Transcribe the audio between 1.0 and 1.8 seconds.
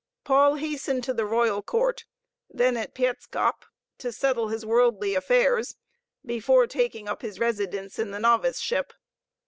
to the royal